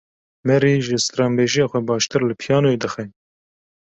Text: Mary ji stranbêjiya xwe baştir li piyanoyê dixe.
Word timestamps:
Mary 0.47 0.73
ji 0.87 0.95
stranbêjiya 1.05 1.65
xwe 1.71 1.79
baştir 1.89 2.21
li 2.25 2.35
piyanoyê 2.41 2.77
dixe. 2.83 3.03